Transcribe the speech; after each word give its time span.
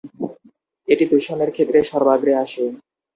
এটি 0.87 1.05
দূষণের 1.11 1.49
ক্ষেত্রে 1.51 1.79
সর্বাগ্রে 1.83 2.33
আসে। 2.43 2.63